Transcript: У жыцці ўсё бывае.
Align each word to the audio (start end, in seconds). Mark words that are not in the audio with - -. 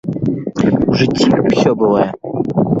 У 0.93 0.97
жыцці 1.03 1.29
ўсё 1.47 1.77
бывае. 1.85 2.09